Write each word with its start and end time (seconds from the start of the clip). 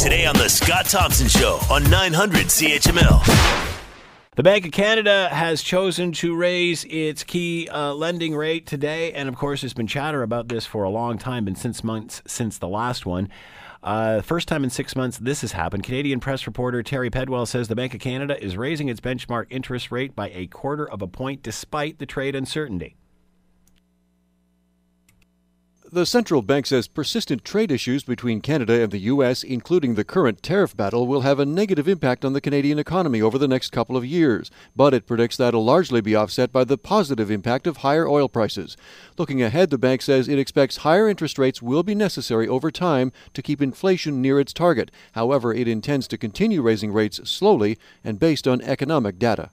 Today 0.00 0.24
on 0.24 0.34
The 0.34 0.48
Scott 0.48 0.86
Thompson 0.86 1.28
Show 1.28 1.60
on 1.70 1.82
900 1.90 2.46
CHML. 2.46 3.92
The 4.34 4.42
Bank 4.42 4.64
of 4.64 4.72
Canada 4.72 5.28
has 5.30 5.60
chosen 5.60 6.12
to 6.12 6.34
raise 6.34 6.84
its 6.84 7.22
key 7.22 7.68
uh, 7.68 7.92
lending 7.92 8.34
rate 8.34 8.66
today, 8.66 9.12
and 9.12 9.28
of 9.28 9.36
course, 9.36 9.60
there's 9.60 9.74
been 9.74 9.86
chatter 9.86 10.22
about 10.22 10.48
this 10.48 10.64
for 10.64 10.84
a 10.84 10.88
long 10.88 11.18
time, 11.18 11.46
and 11.46 11.58
since 11.58 11.84
months 11.84 12.22
since 12.26 12.56
the 12.56 12.66
last 12.66 13.04
one. 13.04 13.28
Uh, 13.82 14.22
first 14.22 14.48
time 14.48 14.64
in 14.64 14.70
six 14.70 14.96
months 14.96 15.18
this 15.18 15.42
has 15.42 15.52
happened. 15.52 15.82
Canadian 15.82 16.18
press 16.18 16.46
reporter 16.46 16.82
Terry 16.82 17.10
Pedwell 17.10 17.46
says 17.46 17.68
the 17.68 17.76
Bank 17.76 17.92
of 17.92 18.00
Canada 18.00 18.42
is 18.42 18.56
raising 18.56 18.88
its 18.88 19.00
benchmark 19.00 19.48
interest 19.50 19.92
rate 19.92 20.16
by 20.16 20.30
a 20.30 20.46
quarter 20.46 20.88
of 20.88 21.02
a 21.02 21.08
point 21.08 21.42
despite 21.42 21.98
the 21.98 22.06
trade 22.06 22.34
uncertainty. 22.34 22.96
The 25.92 26.06
central 26.06 26.40
bank 26.40 26.66
says 26.66 26.86
persistent 26.86 27.44
trade 27.44 27.72
issues 27.72 28.04
between 28.04 28.42
Canada 28.42 28.80
and 28.80 28.92
the 28.92 29.10
U.S., 29.10 29.42
including 29.42 29.96
the 29.96 30.04
current 30.04 30.40
tariff 30.40 30.76
battle, 30.76 31.04
will 31.04 31.22
have 31.22 31.40
a 31.40 31.44
negative 31.44 31.88
impact 31.88 32.24
on 32.24 32.32
the 32.32 32.40
Canadian 32.40 32.78
economy 32.78 33.20
over 33.20 33.38
the 33.38 33.48
next 33.48 33.72
couple 33.72 33.96
of 33.96 34.06
years. 34.06 34.52
But 34.76 34.94
it 34.94 35.08
predicts 35.08 35.36
that'll 35.36 35.64
largely 35.64 36.00
be 36.00 36.14
offset 36.14 36.52
by 36.52 36.62
the 36.62 36.78
positive 36.78 37.28
impact 37.28 37.66
of 37.66 37.78
higher 37.78 38.06
oil 38.06 38.28
prices. 38.28 38.76
Looking 39.18 39.42
ahead, 39.42 39.70
the 39.70 39.78
bank 39.78 40.00
says 40.02 40.28
it 40.28 40.38
expects 40.38 40.76
higher 40.76 41.08
interest 41.08 41.40
rates 41.40 41.60
will 41.60 41.82
be 41.82 41.96
necessary 41.96 42.46
over 42.46 42.70
time 42.70 43.10
to 43.34 43.42
keep 43.42 43.60
inflation 43.60 44.22
near 44.22 44.38
its 44.38 44.52
target. 44.52 44.92
However, 45.14 45.52
it 45.52 45.66
intends 45.66 46.06
to 46.06 46.16
continue 46.16 46.62
raising 46.62 46.92
rates 46.92 47.28
slowly 47.28 47.78
and 48.04 48.20
based 48.20 48.46
on 48.46 48.60
economic 48.60 49.18
data. 49.18 49.50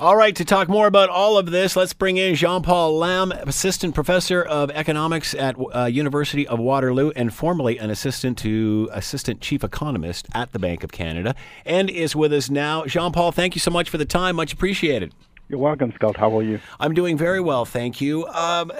All 0.00 0.16
right, 0.16 0.34
to 0.36 0.46
talk 0.46 0.70
more 0.70 0.86
about 0.86 1.10
all 1.10 1.36
of 1.36 1.50
this, 1.50 1.76
let's 1.76 1.92
bring 1.92 2.16
in 2.16 2.34
Jean 2.34 2.62
Paul 2.62 2.96
Lam, 2.96 3.32
Assistant 3.32 3.94
Professor 3.94 4.42
of 4.42 4.70
Economics 4.70 5.34
at 5.34 5.56
uh, 5.74 5.84
University 5.84 6.48
of 6.48 6.58
Waterloo 6.58 7.12
and 7.14 7.34
formerly 7.34 7.76
an 7.76 7.90
assistant 7.90 8.38
to 8.38 8.88
Assistant 8.94 9.42
Chief 9.42 9.62
Economist 9.62 10.26
at 10.32 10.52
the 10.52 10.58
Bank 10.58 10.82
of 10.82 10.90
Canada, 10.90 11.34
and 11.66 11.90
is 11.90 12.16
with 12.16 12.32
us 12.32 12.48
now. 12.48 12.86
Jean 12.86 13.12
Paul, 13.12 13.30
thank 13.30 13.54
you 13.54 13.60
so 13.60 13.70
much 13.70 13.90
for 13.90 13.98
the 13.98 14.06
time. 14.06 14.36
Much 14.36 14.54
appreciated. 14.54 15.12
You're 15.50 15.58
welcome, 15.58 15.92
Scott. 15.96 16.16
How 16.16 16.34
are 16.38 16.42
you? 16.42 16.60
I'm 16.80 16.94
doing 16.94 17.18
very 17.18 17.42
well, 17.42 17.66
thank 17.66 18.00
you. 18.00 18.26
Um, 18.28 18.72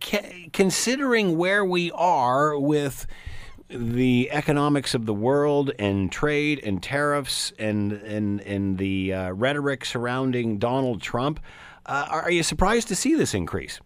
considering 0.52 1.38
where 1.38 1.64
we 1.64 1.90
are 1.92 2.58
with 2.58 3.06
the 3.68 4.30
economics 4.30 4.94
of 4.94 5.06
the 5.06 5.14
world 5.14 5.72
and 5.78 6.10
trade 6.12 6.60
and 6.64 6.82
tariffs 6.82 7.52
and 7.58 7.92
and 7.92 8.40
and 8.42 8.78
the 8.78 9.12
uh, 9.12 9.30
rhetoric 9.32 9.84
surrounding 9.84 10.58
Donald 10.58 11.02
Trump. 11.02 11.40
Uh, 11.84 12.06
are 12.10 12.30
you 12.30 12.42
surprised 12.42 12.88
to 12.88 12.96
see 12.96 13.14
this 13.14 13.34
increase? 13.34 13.80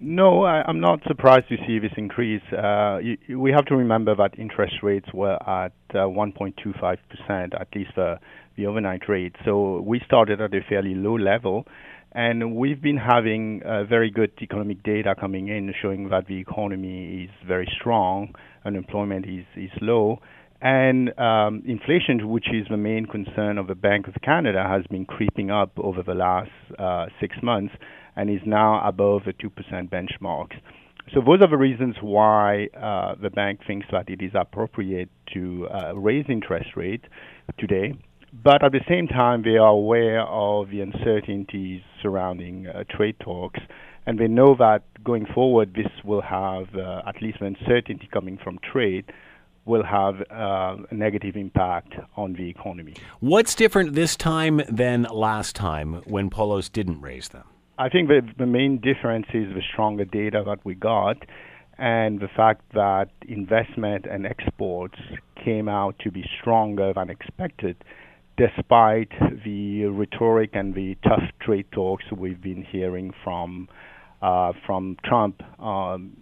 No, 0.00 0.42
I, 0.42 0.68
am 0.68 0.80
not 0.80 1.00
surprised 1.06 1.48
to 1.48 1.56
see 1.66 1.78
this 1.78 1.92
increase. 1.96 2.42
Uh, 2.52 2.98
you, 2.98 3.38
we 3.38 3.52
have 3.52 3.64
to 3.66 3.76
remember 3.76 4.14
that 4.16 4.38
interest 4.38 4.82
rates 4.82 5.06
were 5.14 5.38
at 5.48 5.72
1.25%, 5.92 6.98
uh, 7.30 7.56
at 7.58 7.68
least 7.74 7.92
the, 7.94 8.18
the 8.56 8.66
overnight 8.66 9.08
rate. 9.08 9.36
So 9.44 9.80
we 9.80 10.00
started 10.04 10.40
at 10.40 10.52
a 10.52 10.60
fairly 10.68 10.94
low 10.94 11.16
level. 11.16 11.66
And 12.10 12.54
we've 12.54 12.80
been 12.80 12.96
having 12.96 13.62
uh, 13.64 13.84
very 13.84 14.10
good 14.10 14.32
economic 14.40 14.82
data 14.82 15.16
coming 15.18 15.48
in 15.48 15.72
showing 15.80 16.08
that 16.10 16.26
the 16.26 16.38
economy 16.38 17.24
is 17.24 17.30
very 17.46 17.68
strong 17.80 18.34
unemployment 18.64 19.26
is, 19.26 19.44
is 19.56 19.70
low. 19.80 20.20
And 20.60 21.16
um, 21.18 21.62
inflation, 21.66 22.28
which 22.28 22.46
is 22.52 22.66
the 22.70 22.76
main 22.76 23.06
concern 23.06 23.58
of 23.58 23.66
the 23.66 23.74
Bank 23.74 24.08
of 24.08 24.14
Canada, 24.22 24.64
has 24.66 24.86
been 24.90 25.04
creeping 25.04 25.50
up 25.50 25.72
over 25.76 26.02
the 26.02 26.14
last 26.14 26.50
uh, 26.78 27.06
six 27.20 27.36
months 27.42 27.74
and 28.16 28.30
is 28.30 28.40
now 28.46 28.86
above 28.86 29.22
the 29.26 29.32
2% 29.32 29.50
benchmark. 29.90 30.52
So 31.12 31.20
those 31.20 31.42
are 31.42 31.50
the 31.50 31.58
reasons 31.58 31.96
why 32.00 32.68
uh, 32.80 33.14
the 33.20 33.28
bank 33.28 33.60
thinks 33.66 33.86
that 33.92 34.08
it 34.08 34.22
is 34.22 34.30
appropriate 34.34 35.10
to 35.34 35.68
uh, 35.68 35.94
raise 35.94 36.24
interest 36.30 36.70
rate 36.76 37.04
today. 37.58 37.92
But 38.42 38.64
at 38.64 38.72
the 38.72 38.80
same 38.88 39.06
time, 39.06 39.42
they 39.42 39.56
are 39.56 39.68
aware 39.68 40.22
of 40.22 40.70
the 40.70 40.80
uncertainties 40.80 41.82
surrounding 42.02 42.66
uh, 42.66 42.84
trade 42.90 43.16
talks 43.20 43.60
and 44.06 44.18
we 44.18 44.28
know 44.28 44.54
that 44.58 44.82
going 45.02 45.26
forward, 45.26 45.74
this 45.74 45.90
will 46.04 46.20
have 46.20 46.74
uh, 46.74 47.02
at 47.06 47.22
least 47.22 47.38
the 47.40 47.46
uncertainty 47.46 48.08
coming 48.12 48.38
from 48.42 48.58
trade 48.58 49.10
will 49.64 49.82
have 49.82 50.20
uh, 50.30 50.76
a 50.90 50.94
negative 50.94 51.36
impact 51.36 51.94
on 52.16 52.34
the 52.34 52.50
economy. 52.50 52.94
What's 53.20 53.54
different 53.54 53.94
this 53.94 54.14
time 54.14 54.60
than 54.68 55.04
last 55.04 55.56
time 55.56 56.02
when 56.04 56.28
Poloz 56.28 56.70
didn't 56.70 57.00
raise 57.00 57.28
them? 57.28 57.44
I 57.78 57.88
think 57.88 58.08
the, 58.08 58.20
the 58.38 58.46
main 58.46 58.78
difference 58.78 59.26
is 59.32 59.54
the 59.54 59.62
stronger 59.72 60.04
data 60.04 60.42
that 60.46 60.58
we 60.64 60.74
got 60.74 61.16
and 61.78 62.20
the 62.20 62.28
fact 62.28 62.60
that 62.74 63.08
investment 63.26 64.04
and 64.04 64.26
exports 64.26 64.98
came 65.42 65.68
out 65.68 65.98
to 66.00 66.10
be 66.10 66.24
stronger 66.40 66.92
than 66.92 67.08
expected 67.08 67.76
despite 68.36 69.10
the 69.44 69.84
rhetoric 69.86 70.50
and 70.54 70.74
the 70.74 70.96
tough 71.02 71.22
trade 71.40 71.66
talks 71.72 72.04
we've 72.16 72.42
been 72.42 72.64
hearing 72.70 73.12
from 73.22 73.68
uh, 74.22 74.52
from 74.66 74.96
Trump 75.04 75.42
um, 75.60 76.16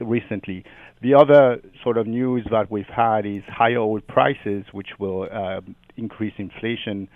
recently. 0.00 0.64
The 1.02 1.14
other 1.14 1.60
sort 1.82 1.98
of 1.98 2.06
news 2.06 2.46
that 2.50 2.70
we've 2.70 2.84
had 2.86 3.26
is 3.26 3.42
higher 3.46 3.78
oil 3.78 4.00
prices, 4.00 4.64
which 4.72 4.88
will 4.98 5.28
uh, 5.32 5.60
increase 5.96 6.32
inflation 6.38 7.08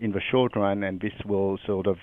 in 0.00 0.12
the 0.12 0.20
short 0.30 0.56
run, 0.56 0.82
and 0.82 1.00
this 1.00 1.12
will 1.24 1.58
sort 1.64 1.86
of 1.86 1.96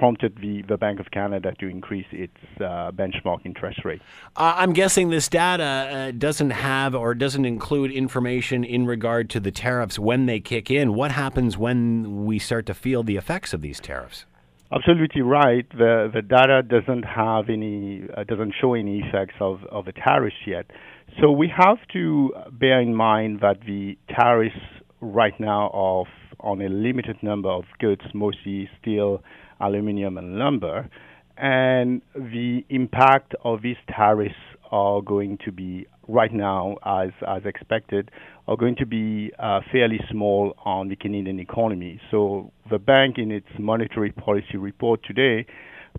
prompted 0.00 0.34
the, 0.40 0.62
the 0.66 0.78
Bank 0.78 0.98
of 0.98 1.10
Canada 1.10 1.52
to 1.60 1.68
increase 1.68 2.06
its 2.10 2.38
uh, 2.56 2.90
benchmark 2.90 3.44
interest 3.44 3.84
rate. 3.84 4.00
Uh, 4.34 4.54
I'm 4.56 4.72
guessing 4.72 5.10
this 5.10 5.28
data 5.28 5.62
uh, 5.62 6.10
doesn't 6.12 6.52
have 6.52 6.94
or 6.94 7.14
doesn't 7.14 7.44
include 7.44 7.92
information 7.92 8.64
in 8.64 8.86
regard 8.86 9.28
to 9.30 9.40
the 9.40 9.50
tariffs 9.50 9.98
when 9.98 10.24
they 10.24 10.40
kick 10.40 10.70
in. 10.70 10.94
What 10.94 11.12
happens 11.12 11.58
when 11.58 12.24
we 12.24 12.38
start 12.38 12.64
to 12.66 12.74
feel 12.74 13.02
the 13.02 13.18
effects 13.18 13.52
of 13.52 13.60
these 13.60 13.78
tariffs? 13.78 14.24
Absolutely 14.72 15.20
right. 15.20 15.68
The 15.70 16.10
the 16.14 16.22
data 16.22 16.62
doesn't 16.62 17.02
have 17.02 17.50
any 17.50 18.04
uh, 18.16 18.24
doesn't 18.24 18.54
show 18.58 18.72
any 18.72 19.00
effects 19.00 19.34
of 19.40 19.64
of 19.64 19.84
the 19.84 19.92
tariffs 19.92 20.42
yet. 20.46 20.70
So 21.20 21.30
we 21.30 21.52
have 21.54 21.78
to 21.92 22.32
bear 22.52 22.80
in 22.80 22.94
mind 22.94 23.40
that 23.40 23.58
the 23.66 23.98
tariffs 24.08 24.64
right 25.00 25.38
now 25.40 25.70
are 25.74 26.04
on 26.42 26.60
a 26.60 26.68
limited 26.68 27.16
number 27.22 27.48
of 27.48 27.64
goods, 27.78 28.02
mostly 28.14 28.68
steel, 28.80 29.22
aluminum, 29.60 30.18
and 30.18 30.36
lumber, 30.36 30.88
and 31.36 32.02
the 32.14 32.64
impact 32.68 33.34
of 33.44 33.62
these 33.62 33.76
tariffs 33.88 34.34
are 34.70 35.00
going 35.00 35.38
to 35.44 35.52
be 35.52 35.86
right 36.06 36.32
now, 36.32 36.76
as 36.84 37.10
as 37.26 37.42
expected, 37.44 38.10
are 38.46 38.56
going 38.56 38.76
to 38.76 38.86
be 38.86 39.32
uh, 39.38 39.60
fairly 39.72 40.00
small 40.10 40.54
on 40.64 40.88
the 40.88 40.96
Canadian 40.96 41.40
economy. 41.40 42.00
So 42.10 42.52
the 42.70 42.78
bank, 42.78 43.16
in 43.18 43.30
its 43.30 43.48
monetary 43.58 44.12
policy 44.12 44.56
report 44.58 45.00
today, 45.04 45.46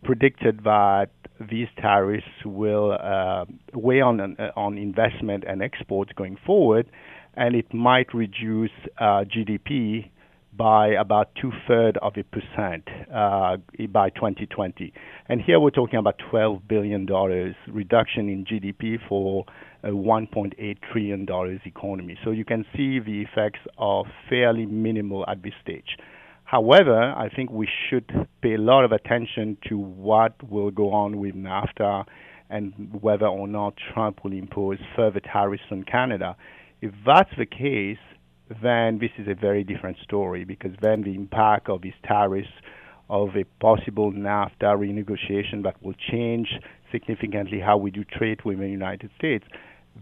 predicted 0.04 0.64
that 0.64 1.10
these 1.50 1.68
tariffs 1.78 2.26
will 2.46 2.98
uh, 3.02 3.46
weigh 3.74 4.02
on 4.02 4.20
uh, 4.20 4.52
on 4.56 4.78
investment 4.78 5.44
and 5.48 5.62
exports 5.62 6.12
going 6.16 6.38
forward, 6.46 6.90
and 7.36 7.56
it 7.56 7.74
might 7.74 8.14
reduce 8.14 8.72
uh, 9.00 9.24
GDP 9.26 10.10
by 10.54 10.90
about 10.90 11.30
two 11.40 11.52
thirds 11.68 11.98
of 12.02 12.14
a 12.18 12.24
percent 12.24 12.88
uh, 13.14 13.58
by 13.90 14.10
2020. 14.10 14.94
And 15.28 15.42
here 15.42 15.60
we're 15.60 15.70
talking 15.70 15.98
about 15.98 16.16
12 16.30 16.68
billion 16.68 17.06
dollars 17.06 17.56
reduction 17.68 18.28
in 18.30 18.46
GDP 18.46 18.98
for 19.08 19.46
a 19.84 19.90
1.8 19.90 20.78
trillion 20.92 21.26
dollars 21.26 21.62
economy. 21.66 22.18
So 22.24 22.32
you 22.32 22.46
can 22.46 22.66
see 22.76 23.00
the 23.00 23.22
effects 23.22 23.60
are 23.78 24.04
fairly 24.30 24.66
minimal 24.66 25.26
at 25.28 25.42
this 25.42 25.54
stage. 25.62 25.98
However, 26.44 27.14
I 27.16 27.30
think 27.34 27.50
we 27.50 27.68
should 27.90 28.12
pay 28.42 28.56
a 28.56 28.58
lot 28.58 28.84
of 28.84 28.92
attention 28.92 29.58
to 29.70 29.78
what 29.78 30.34
will 30.52 30.70
go 30.70 30.92
on 30.92 31.18
with 31.18 31.34
NAFTA 31.34 32.06
and 32.50 32.74
whether 33.02 33.26
or 33.26 33.48
not 33.48 33.76
Trump 33.94 34.26
will 34.26 34.34
impose 34.34 34.78
further 34.98 35.22
tariffs 35.22 35.64
on 35.72 35.84
Canada. 35.84 36.36
If 36.82 36.92
that's 37.06 37.30
the 37.38 37.46
case, 37.46 38.00
then 38.62 39.00
this 39.00 39.12
is 39.18 39.28
a 39.28 39.36
very 39.36 39.64
different 39.64 39.98
story 40.04 40.44
because 40.44 40.72
then 40.82 41.04
the 41.04 41.16
impact 41.16 41.70
of 41.70 41.82
these 41.82 41.94
tariffs 42.04 42.50
of 43.10 43.36
a 43.36 43.44
possible 43.60 44.12
NAFTA 44.12 44.78
renegotiation 44.78 45.64
that 45.64 45.76
will 45.84 45.96
change 46.12 46.48
significantly 46.92 47.60
how 47.60 47.78
we 47.78 47.92
do 47.92 48.04
trade 48.04 48.44
with 48.46 48.60
the 48.60 48.70
United 48.70 49.10
States. 49.18 49.46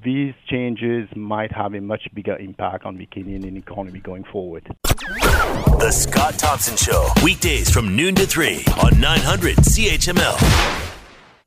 These 0.04 0.36
changes 0.48 1.10
might 1.16 1.52
have 1.52 1.74
a 1.74 1.82
much 1.82 2.08
bigger 2.14 2.38
impact 2.38 2.86
on 2.86 2.98
the 2.98 3.08
Canadian 3.08 3.58
economy 3.58 4.00
going 4.00 4.24
forward. 4.24 4.64
The 4.84 5.92
Scott 5.92 6.38
Thompson 6.38 6.78
Show, 6.78 7.10
weekdays 7.24 7.72
from 7.72 7.96
noon 7.96 8.16
to 8.16 8.28
3 8.28 8.64
on 8.84 9.00
900 9.00 9.56
CHML. 9.58 10.89